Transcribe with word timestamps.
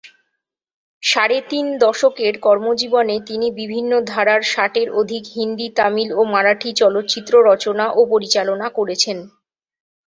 সাড়ে 1.03 1.37
তিন 1.49 1.65
দশকের 1.79 2.33
কর্মজীবনে 2.39 3.15
তিনি 3.27 3.47
বিভিন্ন 3.59 3.91
ধারার 4.11 4.41
ষাটের 4.51 4.87
অধিক 5.01 5.23
হিন্দি, 5.35 5.67
তামিল 5.77 6.09
ও 6.13 6.31
মারাঠি 6.33 6.69
চলচ্চিত্র 6.81 7.33
রচনা 7.49 7.85
ও 7.91 8.11
পরিচালনা 8.11 8.67
করেছেন। 8.77 9.17